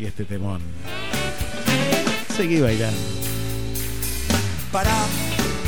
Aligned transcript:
y 0.00 0.06
este 0.06 0.24
temón. 0.24 0.62
Seguí 2.34 2.60
bailando. 2.60 2.98
Para 4.72 4.94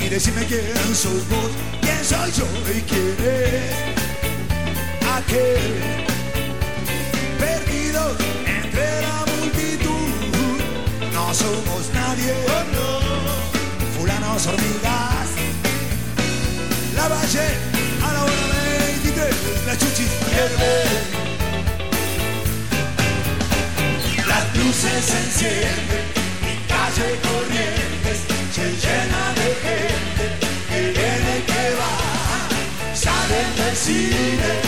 y 0.03 0.09
decime 0.09 0.45
quién 0.47 0.63
sos 0.95 1.29
vos, 1.29 1.51
quién 1.83 2.03
soy 2.03 2.31
yo 2.33 2.47
y 2.77 2.81
quién 2.83 3.17
es 3.19 3.73
aquel 5.19 5.73
perdido 7.39 8.17
entre 8.47 9.03
la 9.03 9.25
multitud. 9.37 10.63
No 11.13 11.35
somos 11.35 11.91
nadie, 11.93 12.35
fulanos 13.99 14.47
hormigas. 14.47 15.29
La 16.97 17.09
valle 17.09 17.72
se 25.03 25.19
encienden, 25.19 26.05
mi 26.43 26.57
calle 26.69 27.19
corrientes 27.27 28.19
se 28.55 28.67
llena 28.83 29.23
de 29.35 29.49
gente 29.67 30.25
que 30.69 30.81
viene 30.97 31.35
que 31.49 31.65
va. 31.81 32.95
Salen 32.95 33.57
del 33.57 33.77
cine, 33.77 34.62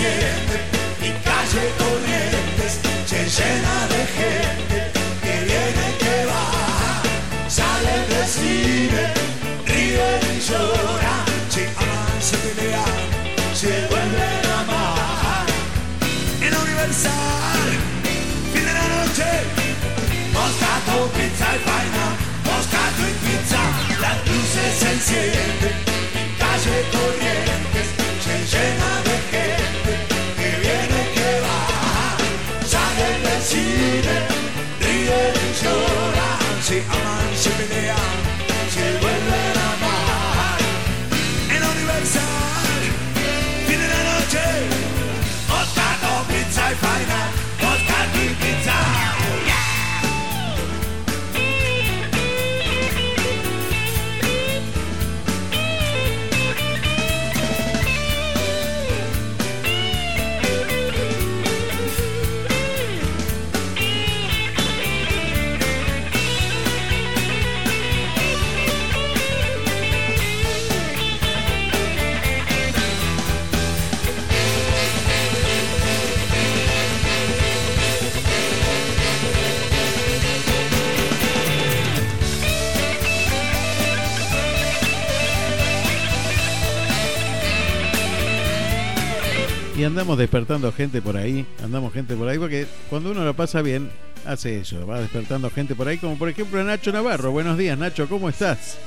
y 0.00 1.10
calle 1.24 1.72
Corrientes 1.76 2.78
se 3.04 3.20
llena 3.36 3.76
de 3.88 4.02
gente 4.18 4.92
que 5.22 5.44
viene 5.44 5.82
y 5.90 5.98
que 5.98 6.24
va. 6.26 6.46
Sale, 7.48 8.06
recibe, 8.06 9.12
ríe 9.66 10.08
y 10.36 10.40
llora. 10.40 11.16
Se 11.50 11.66
aman, 11.82 12.20
se 12.20 12.36
pelean, 12.36 13.00
se 13.54 13.86
vuelven 13.90 14.46
a 14.46 14.60
amar. 14.60 15.46
En 16.42 16.54
Universal, 16.54 17.68
fin 18.52 18.64
de 18.64 18.72
la 18.72 18.86
noche, 18.94 19.28
mostato 20.32 21.10
pizza. 21.16 21.47
Andamos 89.88 90.18
despertando 90.18 90.70
gente 90.70 91.00
por 91.00 91.16
ahí, 91.16 91.46
andamos 91.64 91.94
gente 91.94 92.14
por 92.14 92.28
ahí, 92.28 92.38
porque 92.38 92.66
cuando 92.90 93.10
uno 93.10 93.24
lo 93.24 93.32
pasa 93.32 93.62
bien, 93.62 93.90
hace 94.26 94.60
eso, 94.60 94.86
va 94.86 95.00
despertando 95.00 95.48
gente 95.48 95.74
por 95.74 95.88
ahí, 95.88 95.96
como 95.96 96.18
por 96.18 96.28
ejemplo 96.28 96.62
Nacho 96.62 96.92
Navarro. 96.92 97.32
Buenos 97.32 97.56
días, 97.56 97.78
Nacho, 97.78 98.06
¿cómo 98.06 98.28
estás? 98.28 98.78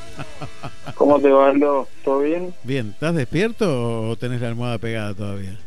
¿Cómo 0.96 1.20
te 1.20 1.32
va, 1.32 1.50
Aldo? 1.50 1.88
¿Todo 2.06 2.20
bien? 2.20 2.54
Bien, 2.64 2.90
¿estás 2.92 3.16
despierto 3.16 4.10
o 4.10 4.16
tenés 4.16 4.42
la 4.42 4.50
almohada 4.50 4.78
pegada 4.78 5.16
todavía? 5.16 5.58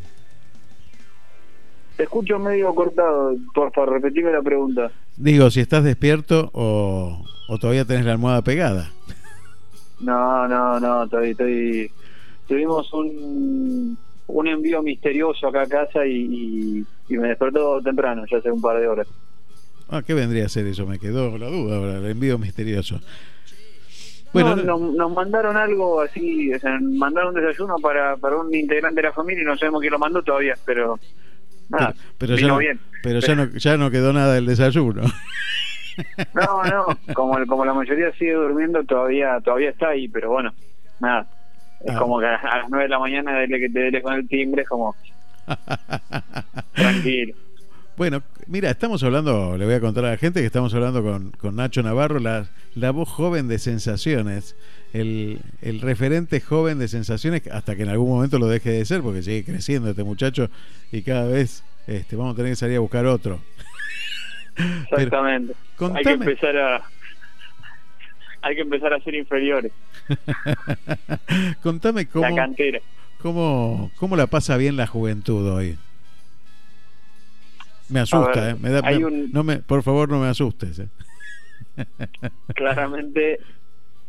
Te 1.97 2.05
escucho 2.05 2.39
medio 2.39 2.73
cortado. 2.73 3.35
Por 3.53 3.73
favor, 3.73 3.95
repetime 3.95 4.31
la 4.31 4.43
pregunta. 4.43 4.93
Digo, 5.17 5.51
si 5.51 5.61
estás 5.61 5.83
despierto 5.83 6.51
o, 6.53 7.25
o 7.49 7.59
todavía 7.59 7.85
tenés 7.85 8.05
la 8.05 8.13
almohada 8.13 8.43
pegada. 8.43 8.91
No, 9.99 10.47
no, 10.47 10.79
no, 10.79 11.05
estoy, 11.05 11.31
estoy... 11.31 11.91
Tuvimos 12.47 12.93
un, 12.93 13.97
un 14.27 14.47
envío 14.49 14.83
misterioso 14.83 15.49
acá 15.49 15.63
a 15.63 15.67
casa 15.67 16.07
y, 16.07 16.13
y, 17.09 17.15
y 17.15 17.19
me 17.19 17.29
despertó 17.29 17.81
temprano, 17.83 18.25
ya 18.31 18.39
hace 18.39 18.51
un 18.51 18.61
par 18.61 18.79
de 18.81 18.89
horas. 18.89 19.07
Ah, 19.89 20.03
¿qué 20.03 20.15
vendría 20.15 20.47
a 20.47 20.49
ser 20.49 20.67
eso? 20.67 20.87
Me 20.87 20.99
quedó 20.99 21.37
la 21.37 21.47
duda 21.49 21.77
ahora, 21.77 21.99
el 21.99 22.07
envío 22.07 22.39
misterioso. 22.39 23.01
Bueno, 24.33 24.57
No, 24.57 24.79
nos, 24.79 24.95
nos 24.95 25.13
mandaron 25.13 25.57
algo 25.57 26.01
así, 26.01 26.53
o 26.53 26.59
sea, 26.59 26.79
mandaron 26.81 27.37
un 27.37 27.41
desayuno 27.41 27.77
para, 27.77 28.17
para 28.17 28.37
un 28.37 28.53
integrante 28.53 29.01
de 29.01 29.09
la 29.09 29.13
familia 29.13 29.43
y 29.43 29.47
no 29.47 29.57
sabemos 29.57 29.81
quién 29.81 29.93
lo 29.93 29.99
mandó 29.99 30.23
todavía, 30.23 30.55
pero 30.65 30.99
nada, 31.69 31.95
pero, 32.19 32.35
ya 32.35 32.41
vino 32.41 32.49
no, 32.55 32.59
bien. 32.59 32.81
pero 33.03 33.21
ya 33.21 33.35
no, 33.37 33.47
ya 33.57 33.77
no 33.77 33.91
quedó 33.93 34.13
nada 34.13 34.35
del 34.35 34.47
desayuno. 34.47 35.03
No, 36.35 36.65
no, 36.65 36.87
como, 37.15 37.47
como 37.47 37.65
la 37.65 37.73
mayoría 37.75 38.11
sigue 38.19 38.33
durmiendo, 38.33 38.83
todavía 38.83 39.39
todavía 39.41 39.71
está 39.71 39.91
ahí, 39.91 40.09
pero 40.09 40.31
bueno, 40.31 40.53
nada. 40.99 41.29
Es 41.85 41.95
Ah. 41.95 41.99
como 41.99 42.19
que 42.21 42.27
a 42.27 42.33
las 42.59 42.69
9 42.71 42.85
de 42.85 42.89
la 42.89 42.99
mañana, 42.99 43.39
desde 43.41 43.61
que 43.61 43.69
te 43.69 43.79
dele 43.79 44.03
con 44.03 44.15
el 44.15 44.27
timbre, 44.29 44.63
es 44.63 44.69
como 44.69 44.95
tranquilo. 46.75 47.35
Bueno, 47.97 48.23
mira, 48.49 48.71
estamos 48.71 49.03
hablando, 49.05 49.57
le 49.57 49.65
voy 49.67 49.75
a 49.75 49.81
contar 49.81 50.05
a 50.07 50.11
la 50.11 50.17
gente 50.17 50.41
que 50.41 50.47
estamos 50.47 50.75
hablando 50.75 51.03
con, 51.03 51.31
con 51.33 51.55
Nacho 51.57 51.83
Navarro, 51.83 52.19
la, 52.19 52.47
la 52.75 52.91
voz 52.91 53.09
joven 53.09 53.47
de 53.47 53.59
Sensaciones, 53.61 54.57
el, 54.93 55.39
el 55.63 55.81
referente 55.81 56.41
joven 56.41 56.79
de 56.81 56.89
Sensaciones, 56.89 57.43
hasta 57.53 57.77
que 57.77 57.83
en 57.85 57.91
algún 57.91 58.09
momento 58.09 58.39
lo 58.41 58.49
deje 58.49 58.71
de 58.71 58.85
ser, 58.85 59.01
porque 59.03 59.23
sigue 59.23 59.45
creciendo 59.45 59.91
este 59.91 60.03
muchacho 60.03 60.51
y 60.91 61.03
cada 61.03 61.27
vez 61.29 61.63
este, 61.87 62.17
vamos 62.17 62.33
a 62.35 62.37
tener 62.37 62.53
que 62.53 62.57
salir 62.57 62.79
a 62.79 62.81
buscar 62.81 63.07
otro. 63.07 63.39
Exactamente. 64.57 65.55
contame- 65.77 65.99
Hay 65.99 66.05
que 66.05 66.11
empezar 66.13 66.57
a 66.57 66.83
hay 68.45 68.55
que 68.57 68.63
empezar 68.63 68.93
a 68.93 69.01
ser 69.01 69.15
inferiores. 69.15 69.73
Contame 71.63 72.07
cómo, 72.07 72.29
La 72.29 72.35
cantera. 72.35 72.81
cómo, 73.21 73.91
cómo 73.97 74.17
la 74.17 74.27
pasa 74.27 74.57
bien 74.57 74.77
la 74.77 74.87
juventud 74.87 75.49
hoy. 75.51 75.77
Me 77.89 78.01
asusta, 78.01 78.41
ver, 78.41 78.55
¿eh? 78.57 78.59
Me 78.61 78.71
da, 78.71 78.81
hay 78.85 78.99
me- 78.99 79.05
un- 79.07 79.31
no 79.33 79.45
me, 79.45 79.59
por 79.59 79.83
favor, 79.83 80.09
no 80.09 80.21
me 80.21 80.29
asustes. 80.29 80.79
¿eh? 80.79 80.89
Claramente 82.55 83.39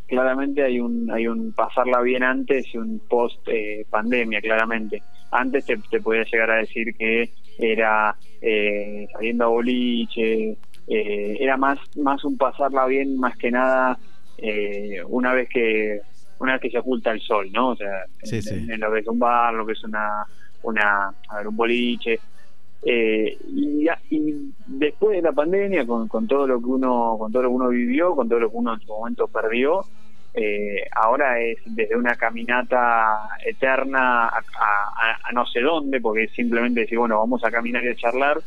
claramente 0.08 0.62
hay 0.62 0.80
un 0.80 1.10
hay 1.10 1.28
un 1.28 1.52
pasarla 1.54 2.00
bien 2.02 2.22
antes 2.22 2.68
y 2.72 2.78
un 2.78 3.02
post 3.10 3.40
eh, 3.48 3.88
pandemia 3.90 4.40
claramente 4.40 5.04
antes 5.32 5.66
te, 5.66 5.78
te 5.78 6.00
podía 6.00 6.24
llegar 6.32 6.52
a 6.52 6.58
decir 6.58 6.96
que 6.96 7.32
era 7.58 8.16
eh, 8.40 9.08
saliendo 9.14 9.46
a 9.46 9.48
boliche 9.48 10.60
eh, 10.88 11.38
era 11.40 11.58
más 11.58 11.80
más 11.96 12.24
un 12.24 12.38
pasarla 12.38 12.86
bien 12.86 13.18
más 13.18 13.36
que 13.38 13.50
nada 13.50 13.98
eh, 14.38 15.02
una 15.08 15.34
vez 15.34 15.48
que 15.50 16.00
una 16.40 16.54
vez 16.54 16.62
que 16.62 16.70
se 16.72 16.80
oculta 16.80 17.12
el 17.12 17.22
sol 17.22 17.50
no 17.52 17.70
o 17.70 17.76
sea 17.76 18.06
Sí, 18.24 18.38
en, 18.38 18.42
sí. 18.42 18.56
en 18.72 18.80
lo 18.80 18.92
que 18.92 19.00
es 19.00 19.08
un 19.08 19.20
bar 19.20 19.54
lo 19.54 19.66
que 19.66 19.74
es 19.74 19.84
una 19.84 20.26
una 20.62 21.08
a 21.30 21.38
ver, 21.38 21.48
un 21.48 21.56
boliche 21.56 22.20
eh, 22.82 23.38
y, 23.48 23.88
y 24.10 24.54
después 24.66 25.16
de 25.18 25.22
la 25.24 25.32
pandemia 25.32 25.86
con, 25.88 26.08
con 26.08 26.28
todo 26.28 26.46
lo 26.46 26.60
que 26.60 26.66
uno 26.66 27.16
con 27.18 27.32
todo 27.32 27.44
lo 27.44 27.50
que 27.50 27.56
uno 27.56 27.70
vivió 27.70 28.16
con 28.16 28.28
todo 28.30 28.40
lo 28.40 28.50
que 28.52 28.58
uno 28.58 28.74
en 28.74 28.80
su 28.82 28.88
momento 28.92 29.28
perdió 29.28 29.86
eh, 30.34 30.84
ahora 30.94 31.40
es 31.40 31.58
desde 31.66 31.96
una 31.96 32.16
caminata 32.16 33.30
eterna 33.46 34.26
a, 34.28 34.38
a- 34.38 35.20
a 35.24 35.32
no 35.34 35.46
sé 35.46 35.62
dónde 35.62 36.02
porque 36.02 36.28
simplemente 36.36 36.82
decir 36.82 36.98
bueno 36.98 37.18
vamos 37.20 37.44
a 37.46 37.52
caminar 37.52 37.84
y 37.86 37.90
a 37.90 37.96
charlar 37.96 38.42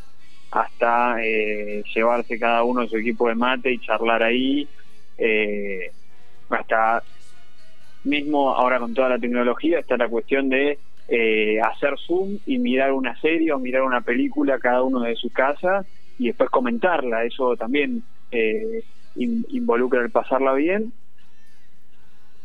hasta 0.51 1.17
eh, 1.23 1.83
llevarse 1.93 2.39
cada 2.39 2.63
uno 2.63 2.87
su 2.87 2.97
equipo 2.97 3.27
de 3.27 3.35
mate 3.35 3.71
y 3.71 3.79
charlar 3.79 4.23
ahí 4.23 4.69
eh, 5.19 5.93
hasta 6.49 7.03
mismo 8.03 8.55
ahora 8.55 8.79
con 8.79 8.93
toda 8.93 9.09
la 9.09 9.19
tecnología 9.19 9.79
está 9.79 9.97
la 9.97 10.09
cuestión 10.09 10.49
de 10.49 10.79
eh, 11.07 11.59
hacer 11.61 11.95
zoom 12.05 12.39
y 12.45 12.59
mirar 12.59 12.93
una 12.93 13.19
serie 13.19 13.51
o 13.51 13.59
mirar 13.59 13.83
una 13.83 14.01
película 14.01 14.59
cada 14.59 14.83
uno 14.83 15.01
de 15.01 15.15
su 15.15 15.31
casa 15.31 15.85
y 16.17 16.27
después 16.27 16.49
comentarla. 16.49 17.25
Eso 17.25 17.57
también 17.57 18.03
eh, 18.31 18.83
in- 19.15 19.45
involucra 19.49 20.01
el 20.01 20.11
pasarla 20.11 20.53
bien 20.53 20.93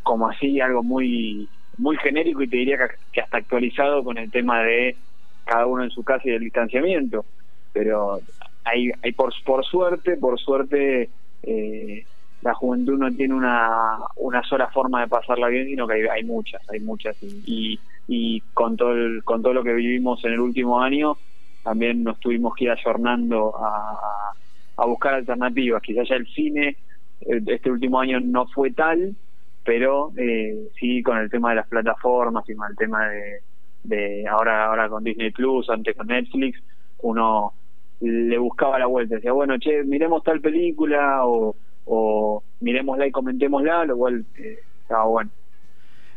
como 0.02 0.28
así 0.28 0.60
algo 0.60 0.82
muy 0.82 1.50
muy 1.76 1.96
genérico 1.98 2.42
y 2.42 2.48
te 2.48 2.56
diría 2.56 2.78
que, 3.12 3.20
hasta 3.20 3.38
actualizado 3.38 4.04
con 4.04 4.16
el 4.18 4.30
tema 4.30 4.62
de 4.62 4.98
cada 5.44 5.66
uno 5.66 5.82
en 5.84 5.90
su 5.90 6.04
casa 6.04 6.22
y 6.24 6.30
del 6.30 6.40
distanciamiento. 6.42 7.26
Pero 7.72 8.20
hay, 8.64 8.90
hay 9.02 9.12
por, 9.12 9.32
por 9.44 9.64
suerte 9.64 10.16
por 10.16 10.38
suerte 10.38 11.10
eh, 11.42 12.06
la 12.44 12.54
juventud 12.54 12.98
no 12.98 13.10
tiene 13.10 13.34
una, 13.34 13.96
una 14.16 14.42
sola 14.42 14.68
forma 14.68 15.00
de 15.00 15.08
pasarla 15.08 15.48
bien, 15.48 15.66
sino 15.66 15.86
que 15.88 16.08
hay, 16.10 16.24
muchas, 16.24 16.62
hay 16.70 16.80
muchas. 16.80 17.16
Y, 17.22 17.80
y, 18.06 18.40
con, 18.52 18.76
todo 18.76 18.92
el, 18.92 19.24
con 19.24 19.42
todo 19.42 19.54
lo 19.54 19.64
que 19.64 19.72
vivimos 19.72 20.22
en 20.26 20.34
el 20.34 20.40
último 20.40 20.80
año, 20.80 21.16
también 21.62 22.04
nos 22.04 22.20
tuvimos 22.20 22.54
que 22.54 22.64
ir 22.64 22.70
ayornando 22.70 23.56
a, 23.56 23.92
a, 23.92 24.82
a 24.82 24.86
buscar 24.86 25.14
alternativas. 25.14 25.82
Quizás 25.82 26.06
ya 26.06 26.16
el 26.16 26.26
cine 26.28 26.76
eh, 27.22 27.40
este 27.46 27.70
último 27.70 27.98
año 27.98 28.20
no 28.20 28.46
fue 28.48 28.72
tal, 28.72 29.16
pero 29.64 30.12
eh, 30.18 30.68
sí 30.78 31.02
con 31.02 31.16
el 31.16 31.30
tema 31.30 31.50
de 31.50 31.56
las 31.56 31.68
plataformas 31.68 32.48
y 32.48 32.54
con 32.54 32.70
el 32.70 32.76
tema 32.76 33.08
de, 33.08 33.40
de 33.84 34.28
ahora 34.28 34.66
ahora 34.66 34.90
con 34.90 35.02
Disney 35.02 35.30
Plus, 35.30 35.70
antes 35.70 35.96
con 35.96 36.08
Netflix, 36.08 36.62
uno 37.00 37.54
le 38.00 38.36
buscaba 38.36 38.78
la 38.78 38.86
vuelta, 38.86 39.14
decía, 39.14 39.32
bueno, 39.32 39.56
che, 39.58 39.82
miremos 39.84 40.22
tal 40.22 40.42
película 40.42 41.24
o, 41.24 41.56
o 41.84 42.42
miremosla 42.60 43.06
y 43.06 43.12
comentémosla, 43.12 43.84
lo 43.86 43.96
cual 43.96 44.26
eh, 44.36 44.58
estaba 44.82 45.04
bueno. 45.06 45.30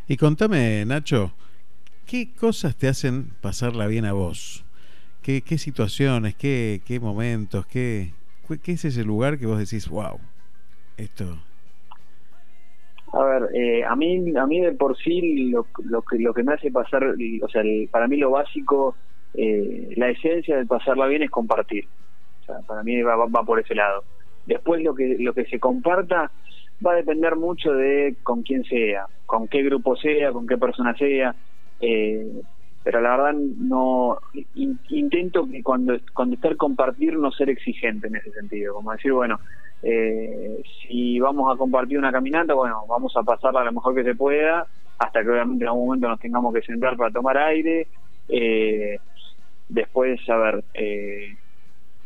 Y 0.08 0.18
contame, 0.18 0.86
Nacho, 0.86 1.32
¿qué 2.06 2.34
cosas 2.36 2.78
te 2.78 2.88
hacen 2.88 3.30
pasarla 3.42 3.88
bien 3.88 4.06
a 4.06 4.14
vos? 4.14 4.66
¿Qué, 5.22 5.44
qué 5.44 5.58
situaciones, 5.58 6.36
qué, 6.36 6.82
qué 6.86 7.00
momentos, 7.00 7.66
qué, 7.68 8.14
qué 8.64 8.72
es 8.74 8.86
ese 8.86 9.04
lugar 9.04 9.38
que 9.40 9.46
vos 9.46 9.60
decís, 9.60 9.90
wow, 9.90 10.20
esto... 10.98 11.38
A 13.14 13.24
ver, 13.24 13.50
eh, 13.56 13.84
a 13.86 13.96
mí 13.96 14.36
a 14.38 14.46
mí 14.46 14.60
de 14.62 14.74
por 14.74 14.98
sí 14.98 15.50
lo, 15.50 15.70
lo 15.86 16.02
que 16.04 16.18
lo 16.20 16.34
que 16.34 16.44
me 16.44 16.54
hace 16.54 16.72
pasar, 16.72 17.04
o 17.06 17.48
sea, 17.50 17.62
el- 17.62 17.90
para 17.90 18.08
mí 18.08 18.18
lo 18.18 18.32
básico, 18.32 18.98
eh, 19.34 19.94
la 19.96 20.10
esencia 20.10 20.58
de 20.58 20.66
pasarla 20.66 21.08
bien 21.08 21.24
es 21.24 21.30
compartir. 21.32 21.90
O 22.42 22.44
sea, 22.46 22.62
para 22.68 22.84
mí 22.84 23.02
va, 23.02 23.16
va- 23.16 23.28
va 23.28 23.46
por 23.46 23.60
ese 23.60 23.76
lado. 23.76 24.06
Después 24.48 24.82
lo 24.84 24.96
que 24.96 25.18
lo 25.20 25.34
que 25.36 25.46
se 25.46 25.60
comparta 25.60 26.32
va 26.86 26.94
a 26.94 26.96
depender 26.96 27.36
mucho 27.36 27.74
de 27.74 28.18
con 28.24 28.44
quién 28.44 28.64
sea, 28.66 29.08
con 29.26 29.48
qué 29.48 29.64
grupo 29.64 29.96
sea, 29.98 30.32
con 30.32 30.48
qué 30.48 30.58
persona 30.58 30.96
sea. 30.98 31.36
eh, 31.80 32.26
pero 32.84 33.02
la 33.02 33.12
verdad 33.18 33.34
no 33.34 34.18
in- 34.54 34.80
intento 34.88 35.48
que 35.48 35.62
cuando 35.62 35.98
cuando 36.14 36.36
está 36.36 36.48
el 36.50 36.58
compartir 36.58 37.18
no 37.18 37.32
ser 37.32 37.50
exigente 37.50 38.08
en 38.08 38.16
ese 38.16 38.32
sentido, 38.32 38.74
como 38.76 38.92
decir 38.94 39.12
bueno 39.14 39.40
eh, 39.82 40.62
si 40.88 41.20
vamos 41.20 41.54
a 41.54 41.58
compartir 41.58 41.98
una 42.00 42.12
caminata, 42.12 42.54
bueno, 42.56 42.86
vamos 42.88 43.14
a 43.18 43.24
pasarla 43.24 43.64
lo 43.64 43.74
mejor 43.74 43.94
que 43.96 44.04
se 44.04 44.16
pueda, 44.16 44.68
hasta 44.98 45.22
que 45.24 45.30
obviamente 45.30 45.66
en 45.66 45.70
algún 45.70 45.86
momento 45.88 46.08
nos 46.10 46.20
tengamos 46.20 46.54
que 46.54 46.62
sentar 46.64 46.98
para 46.98 47.12
tomar 47.12 47.38
aire. 47.38 47.88
Eh, 48.28 49.00
después, 49.68 50.20
a 50.30 50.38
ver, 50.38 50.66
eh, 50.74 51.38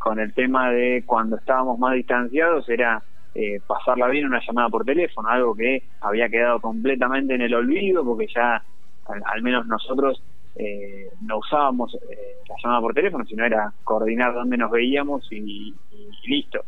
con 0.02 0.18
el 0.20 0.34
tema 0.34 0.70
de 0.72 1.04
cuando 1.06 1.36
estábamos 1.36 1.78
más 1.78 1.94
distanciados, 1.94 2.68
era 2.68 3.04
eh, 3.34 3.60
pasarla 3.66 4.08
bien 4.08 4.26
una 4.26 4.40
llamada 4.46 4.68
por 4.68 4.84
teléfono, 4.84 5.28
algo 5.28 5.54
que 5.56 5.90
había 6.00 6.28
quedado 6.28 6.60
completamente 6.60 7.34
en 7.34 7.42
el 7.42 7.54
olvido, 7.54 8.04
porque 8.04 8.26
ya, 8.34 8.64
al, 9.06 9.22
al 9.24 9.42
menos 9.42 9.66
nosotros, 9.66 10.22
eh, 10.54 11.10
no 11.20 11.38
usábamos 11.38 11.94
eh, 11.94 12.36
la 12.48 12.56
llamada 12.62 12.80
por 12.82 12.94
teléfono, 12.94 13.24
sino 13.26 13.44
era 13.44 13.72
coordinar 13.84 14.34
dónde 14.34 14.56
nos 14.58 14.70
veíamos 14.70 15.26
y, 15.30 15.78
listo 16.24 16.64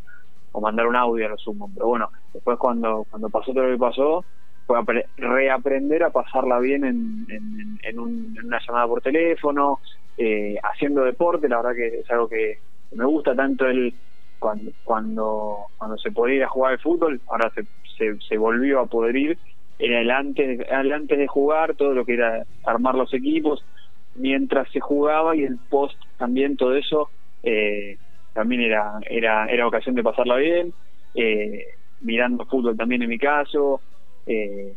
o 0.52 0.60
mandar 0.60 0.86
un 0.86 0.96
audio 0.96 1.26
a 1.26 1.30
lo 1.30 1.38
sumo. 1.38 1.70
Pero 1.74 1.88
bueno, 1.88 2.10
después 2.32 2.58
cuando, 2.58 3.04
cuando 3.10 3.30
pasó 3.30 3.52
todo 3.52 3.64
lo 3.64 3.72
que 3.72 3.78
pasó, 3.78 4.26
fue 4.66 4.78
apre- 4.78 5.08
reaprender 5.16 6.04
a 6.04 6.10
pasarla 6.10 6.58
bien 6.60 6.84
en, 6.84 7.26
en, 7.28 7.78
en 7.82 7.98
un- 7.98 8.34
en 8.38 8.46
una 8.46 8.60
llamada 8.66 8.86
por 8.86 9.02
teléfono, 9.02 9.80
eh, 10.16 10.56
haciendo 10.62 11.02
deporte, 11.04 11.48
la 11.48 11.56
verdad 11.58 11.74
que 11.74 12.00
es 12.00 12.10
algo 12.10 12.28
que 12.28 12.60
me 12.92 13.04
gusta 13.06 13.34
tanto 13.34 13.66
el 13.66 14.00
cuando 14.38 14.72
cuando 14.82 15.68
cuando 15.76 15.98
se 15.98 16.12
podía 16.12 16.36
ir 16.36 16.44
a 16.44 16.48
jugar 16.48 16.72
al 16.72 16.80
fútbol, 16.80 17.22
ahora 17.26 17.50
se, 17.54 17.64
se, 17.96 18.18
se 18.26 18.36
volvió 18.38 18.80
a 18.80 18.86
poder 18.86 19.16
ir, 19.16 19.40
era 19.78 20.00
el 20.00 20.10
antes, 20.10 20.60
el 20.68 20.92
antes 20.92 21.18
de 21.18 21.26
jugar, 21.26 21.76
todo 21.76 21.94
lo 21.94 22.04
que 22.04 22.14
era 22.14 22.46
armar 22.64 22.94
los 22.94 23.12
equipos, 23.14 23.66
mientras 24.14 24.70
se 24.72 24.80
jugaba 24.80 25.36
y 25.36 25.42
el 25.44 25.58
post 25.68 26.00
también 26.16 26.56
todo 26.56 26.74
eso 26.76 27.12
eh, 27.42 27.98
también 28.32 28.62
era 28.62 28.98
era 29.08 29.46
era 29.46 29.66
ocasión 29.66 29.94
de 29.94 30.02
pasarla 30.02 30.36
bien 30.36 30.74
eh, 31.14 31.64
mirando 32.00 32.46
fútbol 32.46 32.76
también 32.76 33.02
en 33.02 33.08
mi 33.08 33.18
caso 33.18 33.82
eh, 34.26 34.76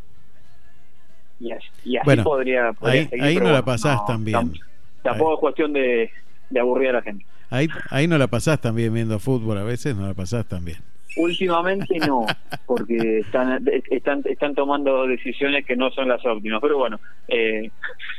y 1.39 1.51
así, 1.51 1.67
y 1.83 1.97
así 1.97 2.05
Bueno, 2.05 2.23
podría, 2.23 2.73
podría 2.73 3.03
ahí- 3.03 3.09
seguir, 3.09 3.23
ahí 3.23 3.39
no 3.39 3.51
la 3.51 3.63
pasás 3.63 4.03
tan 4.05 4.23
bien. 4.25 4.53
tam- 4.53 4.59
tampoco 5.01 5.33
es 5.35 5.39
cuestión 5.39 5.73
de, 5.73 6.11
de 6.49 6.59
aburrir 6.59 6.89
a 6.89 6.93
la 6.93 7.01
gente 7.03 7.25
Ahí, 7.49 7.67
ahí 7.89 8.07
no 8.07 8.17
la 8.17 8.27
pasás 8.27 8.59
tan 8.61 8.75
bien 8.75 8.93
viendo 8.93 9.19
fútbol, 9.19 9.57
a 9.57 9.63
veces 9.63 9.95
no 9.95 10.07
la 10.07 10.13
pasás 10.13 10.45
tan 10.47 10.65
bien. 10.65 10.77
Últimamente 11.15 11.97
no, 11.99 12.25
porque 12.65 13.19
están, 13.19 13.63
están 13.89 14.21
están 14.25 14.53
tomando 14.53 15.07
decisiones 15.07 15.65
que 15.65 15.75
no 15.75 15.89
son 15.91 16.07
las 16.07 16.23
óptimas. 16.25 16.59
Pero 16.61 16.77
bueno, 16.77 16.99
eh, 17.27 17.71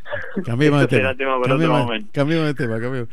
Cambiemos 0.44 0.80
de 0.80 0.86
tema. 0.88 1.14
tema 1.14 1.40
cambiemos, 1.42 1.78
momento. 1.80 2.08
cambiemos 2.12 2.46
de 2.46 2.54
tema, 2.54 2.80
cambiemos. 2.80 3.08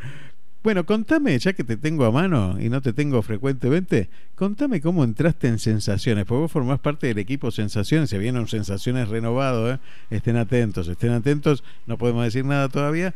Bueno, 0.66 0.84
contame, 0.84 1.38
ya 1.38 1.52
que 1.52 1.62
te 1.62 1.76
tengo 1.76 2.04
a 2.06 2.10
mano 2.10 2.56
y 2.60 2.68
no 2.68 2.80
te 2.82 2.92
tengo 2.92 3.22
frecuentemente, 3.22 4.08
contame 4.34 4.80
cómo 4.80 5.04
entraste 5.04 5.46
en 5.46 5.60
Sensaciones, 5.60 6.24
porque 6.24 6.40
vos 6.40 6.50
formás 6.50 6.80
parte 6.80 7.06
del 7.06 7.18
equipo 7.18 7.52
Sensaciones, 7.52 8.10
se 8.10 8.18
viene 8.18 8.40
un 8.40 8.48
Sensaciones 8.48 9.08
renovado, 9.08 9.72
¿eh? 9.72 9.78
estén 10.10 10.36
atentos, 10.36 10.88
estén 10.88 11.12
atentos, 11.12 11.62
no 11.86 11.98
podemos 11.98 12.24
decir 12.24 12.44
nada 12.44 12.68
todavía, 12.68 13.14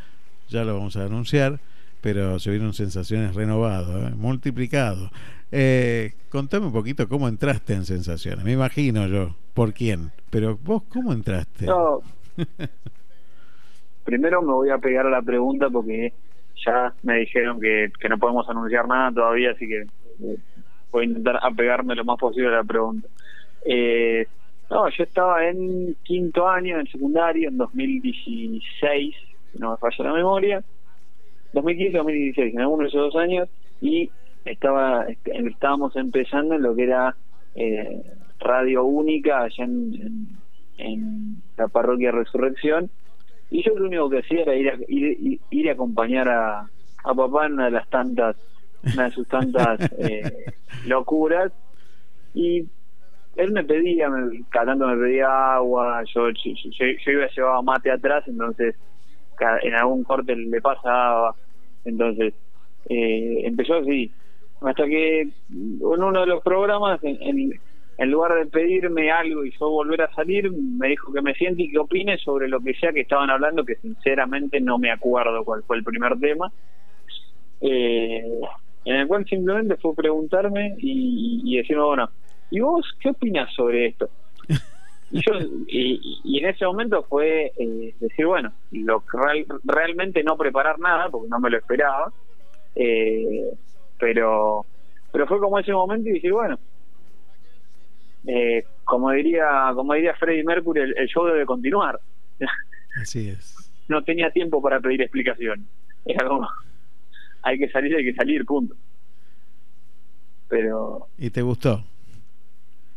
ya 0.48 0.62
lo 0.62 0.74
vamos 0.74 0.94
a 0.94 1.06
anunciar, 1.06 1.58
pero 2.00 2.38
se 2.38 2.50
viene 2.50 2.66
un 2.66 2.74
Sensaciones 2.74 3.34
renovado, 3.34 4.08
¿eh? 4.08 4.12
multiplicado. 4.16 5.10
Eh, 5.52 6.12
contame 6.28 6.66
un 6.66 6.72
poquito 6.72 7.08
cómo 7.08 7.28
entraste 7.28 7.74
en 7.74 7.84
Sensaciones, 7.84 8.44
me 8.44 8.52
imagino 8.52 9.06
yo, 9.06 9.34
por 9.54 9.72
quién, 9.72 10.12
pero 10.30 10.58
vos 10.62 10.84
cómo 10.88 11.12
entraste. 11.12 11.66
no, 11.66 12.00
primero 14.04 14.42
me 14.42 14.52
voy 14.52 14.70
a 14.70 14.78
pegar 14.78 15.06
a 15.06 15.10
la 15.10 15.22
pregunta 15.22 15.68
porque 15.70 16.12
ya 16.64 16.92
me 17.02 17.18
dijeron 17.18 17.60
que, 17.60 17.92
que 17.98 18.08
no 18.08 18.18
podemos 18.18 18.48
anunciar 18.48 18.86
nada 18.86 19.12
todavía, 19.12 19.52
así 19.52 19.66
que 19.66 19.80
eh, 19.80 20.36
voy 20.90 21.04
a 21.04 21.08
intentar 21.08 21.38
apegarme 21.42 21.94
lo 21.94 22.04
más 22.04 22.18
posible 22.18 22.48
a 22.48 22.58
la 22.58 22.64
pregunta. 22.64 23.08
Eh, 23.64 24.26
no, 24.70 24.88
yo 24.88 25.04
estaba 25.04 25.46
en 25.48 25.96
quinto 26.02 26.48
año 26.48 26.78
en 26.78 26.86
secundario, 26.86 27.48
en 27.48 27.56
2016, 27.56 29.14
si 29.52 29.58
no 29.58 29.72
me 29.72 29.76
falla 29.78 30.04
la 30.04 30.12
memoria, 30.12 30.64
2015-2016, 31.52 32.52
en 32.52 32.60
alguno 32.60 32.82
de 32.82 32.88
esos 32.88 33.12
dos 33.12 33.22
años, 33.22 33.48
y 33.80 34.10
estaba 34.44 35.04
este, 35.08 35.36
estábamos 35.48 35.96
empezando 35.96 36.54
en 36.54 36.62
lo 36.62 36.74
que 36.74 36.84
era 36.84 37.16
eh, 37.54 38.02
radio 38.38 38.84
única 38.84 39.42
allá 39.42 39.64
en, 39.64 39.94
en, 39.94 40.28
en 40.78 41.36
la 41.56 41.68
parroquia 41.68 42.12
Resurrección, 42.12 42.90
y 43.50 43.62
yo 43.62 43.76
lo 43.76 43.86
único 43.86 44.08
que 44.08 44.20
hacía 44.20 44.42
era 44.42 44.54
ir 44.54 44.70
a, 44.70 44.74
ir, 44.88 45.40
ir 45.50 45.68
a 45.68 45.72
acompañar 45.72 46.28
a, 46.28 46.60
a 47.04 47.14
papá 47.14 47.46
en 47.46 47.54
una 47.54 47.64
de 47.66 47.70
las 47.72 47.88
tantas, 47.88 48.36
una 48.94 49.04
de 49.04 49.10
sus 49.10 49.26
tantas 49.28 49.80
eh, 49.98 50.52
locuras, 50.86 51.52
y 52.32 52.66
él 53.36 53.52
me 53.52 53.64
pedía, 53.64 54.08
me, 54.08 54.42
cada 54.50 54.66
tanto 54.66 54.86
me 54.86 54.96
pedía 54.96 55.54
agua, 55.54 56.02
yo, 56.14 56.30
yo, 56.30 56.52
yo, 56.54 56.86
yo 57.04 57.12
iba 57.12 57.26
llevaba 57.28 57.62
mate 57.62 57.90
atrás, 57.90 58.24
entonces 58.26 58.76
en 59.62 59.74
algún 59.74 60.04
corte 60.04 60.34
le 60.36 60.60
pasaba, 60.60 61.34
entonces 61.84 62.34
eh, 62.88 63.42
empezó 63.44 63.76
así, 63.76 64.10
hasta 64.60 64.84
que 64.86 65.20
en 65.22 65.32
uno 65.80 66.20
de 66.20 66.26
los 66.26 66.42
programas, 66.42 67.00
en, 67.02 68.10
lugar 68.10 68.34
de 68.34 68.46
pedirme 68.46 69.10
algo 69.10 69.44
y 69.44 69.52
yo 69.58 69.68
volver 69.68 70.02
a 70.02 70.14
salir, 70.14 70.50
me 70.50 70.88
dijo 70.88 71.12
que 71.12 71.22
me 71.22 71.34
siente 71.34 71.62
y 71.64 71.70
que 71.70 71.78
opine 71.78 72.16
sobre 72.18 72.48
lo 72.48 72.60
que 72.60 72.74
sea 72.74 72.92
que 72.92 73.00
estaban 73.00 73.30
hablando, 73.30 73.64
que 73.64 73.76
sinceramente 73.76 74.60
no 74.60 74.78
me 74.78 74.90
acuerdo 74.90 75.44
cuál 75.44 75.62
fue 75.64 75.76
el 75.76 75.84
primer 75.84 76.18
tema. 76.18 76.50
Eh, 77.60 78.40
en 78.86 78.96
el 78.96 79.06
cual 79.06 79.26
simplemente 79.26 79.76
fue 79.76 79.94
preguntarme 79.94 80.76
y, 80.78 81.42
y 81.44 81.58
decirme, 81.58 81.82
bueno, 81.82 82.08
¿y 82.50 82.60
vos 82.60 82.86
qué 83.00 83.10
opinas 83.10 83.52
sobre 83.54 83.88
esto? 83.88 84.08
Y, 85.12 85.20
yo, 85.26 85.32
y, 85.66 86.20
y 86.24 86.38
en 86.38 86.50
ese 86.50 86.64
momento 86.64 87.02
fue 87.08 87.52
eh, 87.58 87.94
decir, 87.98 88.26
bueno, 88.26 88.52
lo 88.70 89.02
real- 89.12 89.46
realmente 89.64 90.22
no 90.22 90.36
preparar 90.36 90.78
nada, 90.78 91.08
porque 91.10 91.28
no 91.28 91.40
me 91.40 91.50
lo 91.50 91.58
esperaba, 91.58 92.12
eh, 92.76 93.50
pero 93.98 94.64
pero 95.12 95.26
fue 95.26 95.40
como 95.40 95.58
ese 95.58 95.72
momento 95.72 96.08
y 96.08 96.12
decir, 96.12 96.32
bueno, 96.32 96.56
eh, 98.26 98.64
como 98.84 99.10
diría 99.10 99.72
como 99.74 99.94
diría 99.94 100.14
Freddie 100.14 100.44
Mercury, 100.44 100.82
el, 100.82 100.94
el 100.96 101.08
show 101.08 101.24
debe 101.26 101.44
continuar. 101.46 101.98
Así 103.00 103.28
es. 103.30 103.56
no 103.88 104.02
tenía 104.04 104.30
tiempo 104.30 104.60
para 104.62 104.80
pedir 104.80 105.02
explicación. 105.02 105.66
Era 106.04 106.26
como, 106.28 106.48
hay 107.42 107.58
que 107.58 107.68
salir, 107.70 107.96
hay 107.96 108.04
que 108.04 108.14
salir, 108.14 108.44
punto. 108.44 108.74
Pero, 110.48 111.06
¿Y 111.18 111.30
te 111.30 111.42
gustó? 111.42 111.84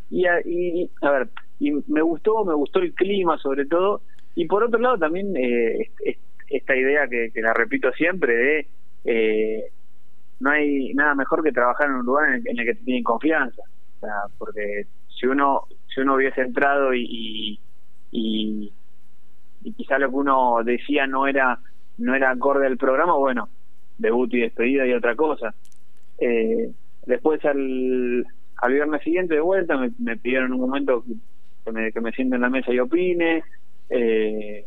y 0.10 0.25
a, 0.27 0.39
y, 0.46 0.89
a 1.01 1.12
ver, 1.12 1.29
y 1.70 1.72
me 1.88 2.01
gustó, 2.01 2.43
me 2.46 2.53
gustó 2.55 2.79
el 2.79 2.93
clima 2.93 3.38
sobre 3.38 3.65
todo, 3.65 4.03
y 4.36 4.46
por 4.48 4.63
otro 4.63 4.79
lado 4.79 4.98
también 4.98 5.36
eh, 5.38 5.82
es- 5.82 5.91
es- 6.05 6.17
esta 6.50 6.75
idea 6.75 7.08
que, 7.08 7.32
la 7.41 7.53
repito 7.53 7.91
siempre 7.93 8.34
de 8.36 8.67
eh, 9.05 9.63
no 10.39 10.51
hay 10.51 10.93
nada 10.93 11.15
mejor 11.15 11.43
que 11.43 11.51
trabajar 11.51 11.88
en 11.89 11.96
un 11.96 12.05
lugar 12.05 12.29
en 12.29 12.36
el, 12.36 12.48
en 12.48 12.60
el 12.60 12.65
que 12.65 12.75
te 12.75 12.84
tienen 12.84 13.03
confianza, 13.03 13.62
o 13.98 14.00
sea, 14.00 14.13
porque 14.38 14.86
si 15.08 15.27
uno 15.27 15.63
si 15.93 16.01
uno 16.01 16.15
hubiese 16.15 16.41
entrado 16.41 16.93
y, 16.93 17.05
y, 17.10 17.62
y, 18.12 18.75
y 19.62 19.74
quizá 19.74 20.00
lo 20.00 20.10
que 20.10 20.15
uno 20.15 20.58
decía 20.63 21.08
no 21.08 21.27
era 21.27 21.60
no 21.98 22.15
era 22.15 22.32
acorde 22.32 22.67
al 22.67 22.77
programa, 22.77 23.15
bueno, 23.17 23.50
debut 23.98 24.34
y 24.34 24.41
despedida 24.41 24.86
y 24.88 24.93
otra 24.93 25.15
cosa. 25.15 25.55
Eh, 26.20 26.74
después 27.05 27.43
al, 27.46 28.25
al 28.58 28.74
viernes 28.74 29.03
siguiente 29.03 29.36
de 29.36 29.41
vuelta 29.41 29.77
me, 29.77 29.91
me 30.00 30.17
pidieron 30.17 30.53
un 30.53 30.62
momento 30.62 31.03
que- 31.63 31.72
me, 31.72 31.91
que 31.91 32.01
me 32.01 32.12
siente 32.12 32.36
en 32.36 32.41
la 32.41 32.50
mesa 32.50 32.74
y 32.74 32.79
opine. 32.79 33.43
Eh, 33.89 34.65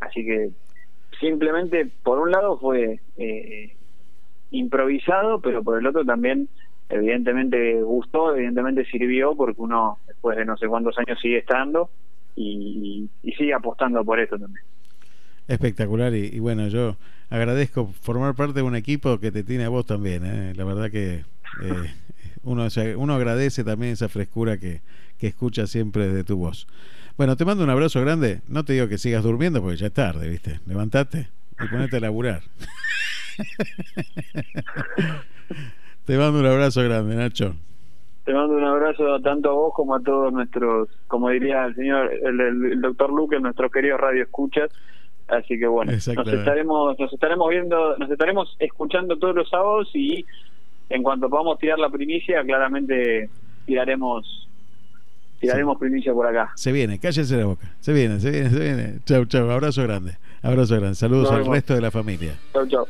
así 0.00 0.24
que 0.24 0.50
simplemente 1.20 1.90
por 2.02 2.18
un 2.18 2.30
lado 2.30 2.58
fue 2.58 3.00
eh, 3.16 3.76
improvisado, 4.50 5.40
pero 5.40 5.62
por 5.62 5.78
el 5.78 5.86
otro 5.86 6.04
también 6.04 6.48
evidentemente 6.88 7.82
gustó, 7.82 8.34
evidentemente 8.34 8.84
sirvió 8.84 9.34
porque 9.34 9.60
uno 9.60 9.98
después 10.06 10.36
de 10.36 10.44
no 10.44 10.56
sé 10.56 10.68
cuántos 10.68 10.96
años 10.98 11.18
sigue 11.20 11.38
estando 11.38 11.90
y, 12.36 13.08
sigue 13.36 13.54
apostando 13.54 14.04
por 14.04 14.20
eso 14.20 14.38
también. 14.38 14.64
Espectacular 15.48 16.14
y, 16.14 16.26
y 16.32 16.38
bueno, 16.38 16.68
yo 16.68 16.96
agradezco 17.30 17.86
formar 17.86 18.34
parte 18.34 18.54
de 18.54 18.62
un 18.62 18.76
equipo 18.76 19.18
que 19.18 19.32
te 19.32 19.42
tiene 19.42 19.64
a 19.64 19.68
vos 19.68 19.86
también. 19.86 20.24
¿eh? 20.24 20.52
La 20.54 20.64
verdad 20.64 20.90
que 20.90 21.24
eh, 21.62 21.94
uno, 22.46 22.68
uno 22.96 23.14
agradece 23.14 23.64
también 23.64 23.92
esa 23.92 24.08
frescura 24.08 24.58
que, 24.58 24.80
que 25.18 25.26
escucha 25.26 25.66
siempre 25.66 26.08
de 26.08 26.24
tu 26.24 26.38
voz. 26.38 26.66
Bueno, 27.16 27.36
te 27.36 27.44
mando 27.44 27.64
un 27.64 27.70
abrazo 27.70 28.00
grande. 28.00 28.40
No 28.48 28.64
te 28.64 28.74
digo 28.74 28.88
que 28.88 28.98
sigas 28.98 29.22
durmiendo 29.22 29.60
porque 29.60 29.76
ya 29.76 29.86
es 29.86 29.92
tarde, 29.92 30.28
¿viste? 30.28 30.60
Levantate 30.66 31.28
y 31.60 31.68
ponete 31.68 31.96
a 31.96 32.00
laburar. 32.00 32.42
te 36.04 36.18
mando 36.18 36.40
un 36.40 36.46
abrazo 36.46 36.82
grande, 36.82 37.16
Nacho. 37.16 37.54
Te 38.24 38.34
mando 38.34 38.56
un 38.56 38.64
abrazo 38.64 39.20
tanto 39.20 39.50
a 39.50 39.52
vos 39.52 39.72
como 39.74 39.94
a 39.94 40.00
todos 40.00 40.32
nuestros, 40.32 40.88
como 41.06 41.30
diría 41.30 41.66
el 41.66 41.74
señor, 41.74 42.10
el, 42.12 42.80
doctor 42.80 43.12
Luque, 43.12 43.38
nuestros 43.40 43.70
queridos 43.72 44.00
radio 44.00 44.24
escuchas. 44.24 44.70
Así 45.28 45.58
que 45.58 45.66
bueno, 45.66 45.92
nos 45.92 46.08
estaremos, 46.08 46.98
nos 46.98 47.12
estaremos 47.12 47.50
viendo, 47.50 47.96
nos 47.98 48.10
estaremos 48.10 48.56
escuchando 48.58 49.18
todos 49.18 49.34
los 49.34 49.48
sábados 49.48 49.90
y 49.94 50.24
en 50.88 51.02
cuanto 51.02 51.28
podamos 51.28 51.58
tirar 51.58 51.78
la 51.78 51.90
primicia, 51.90 52.42
claramente 52.44 53.28
tiraremos, 53.66 54.48
tiraremos 55.40 55.78
primicia 55.78 56.12
por 56.12 56.26
acá. 56.26 56.52
Se 56.56 56.72
viene, 56.72 56.98
cállese 56.98 57.36
la 57.36 57.46
boca. 57.46 57.66
Se 57.80 57.92
viene, 57.92 58.20
se 58.20 58.30
viene, 58.30 58.50
se 58.50 58.58
viene. 58.58 58.98
Chau, 59.04 59.24
chau. 59.26 59.50
Abrazo 59.50 59.82
grande. 59.82 60.16
Abrazo 60.42 60.76
grande. 60.76 60.94
Saludos 60.94 61.24
Nos 61.24 61.32
al 61.32 61.38
vemos. 61.40 61.54
resto 61.54 61.74
de 61.74 61.80
la 61.80 61.90
familia. 61.90 62.34
Chau, 62.52 62.66
chau. 62.68 62.86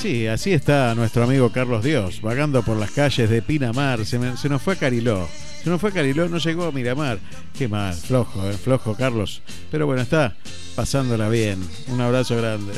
Sí, 0.00 0.26
así 0.26 0.52
está 0.52 0.94
nuestro 0.94 1.22
amigo 1.22 1.50
Carlos 1.50 1.84
Dios, 1.84 2.20
vagando 2.20 2.62
por 2.62 2.76
las 2.76 2.90
calles 2.90 3.30
de 3.30 3.40
Pinamar. 3.40 4.04
Se 4.04 4.18
nos 4.18 4.60
fue 4.62 4.74
a 4.74 4.76
Cariló. 4.76 5.28
Se 5.62 5.70
nos 5.70 5.80
fue 5.80 5.90
a 5.90 5.92
Cariló, 5.92 6.28
no 6.28 6.38
llegó 6.38 6.64
a 6.64 6.72
Miramar. 6.72 7.18
Qué 7.56 7.68
mal, 7.68 7.94
flojo, 7.94 8.48
eh, 8.48 8.54
flojo 8.54 8.96
Carlos. 8.96 9.42
Pero 9.70 9.86
bueno, 9.86 10.02
está 10.02 10.34
pasándola 10.74 11.28
bien. 11.28 11.58
Un 11.88 12.00
abrazo 12.00 12.36
grande. 12.36 12.72